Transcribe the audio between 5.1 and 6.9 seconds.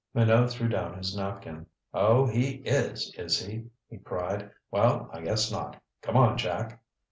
I guess not. Come on, Jack."